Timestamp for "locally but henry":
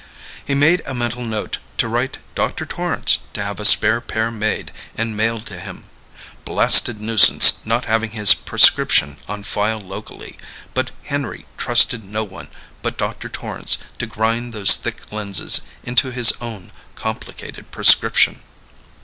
9.79-11.45